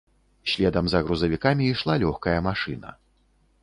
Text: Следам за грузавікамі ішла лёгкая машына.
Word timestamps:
Следам 0.53 0.89
за 0.93 1.03
грузавікамі 1.09 1.69
ішла 1.77 2.01
лёгкая 2.07 2.37
машына. 2.51 3.01